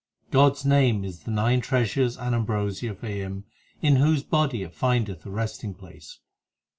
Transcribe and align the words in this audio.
1 0.31 0.31
God 0.31 0.51
s 0.53 0.65
name 0.65 1.05
is 1.05 1.19
the 1.19 1.29
nine 1.29 1.61
treasures 1.61 2.17
and 2.17 2.33
ambrosia 2.33 2.95
For 2.95 3.05
him 3.05 3.43
in 3.83 3.97
whose 3.97 4.23
body 4.23 4.63
it 4.63 4.73
findeth 4.73 5.23
a 5.27 5.29
resting 5.29 5.75
place. 5.75 6.17